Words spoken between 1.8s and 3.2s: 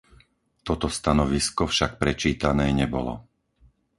prečítané nebolo.